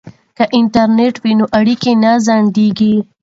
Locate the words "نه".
2.03-2.11